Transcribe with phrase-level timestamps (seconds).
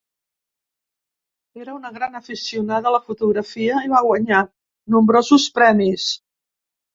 [1.63, 4.41] Era una gran aficionada a la fotografia i va guanyar
[4.97, 6.09] nombrosos premis.